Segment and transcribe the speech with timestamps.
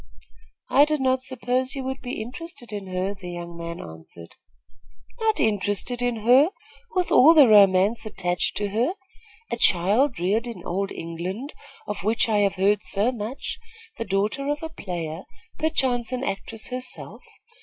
[0.71, 4.33] "I did not suppose you would be interested in her," the young man answered.
[5.19, 6.49] "Not interested in her,
[6.95, 8.93] with all the romance attached to her.
[9.51, 11.53] A child reared in old England,
[11.85, 13.59] of which I have heard so much,
[13.99, 15.21] the daughter of a player,
[15.59, 17.23] perchance an actress herself.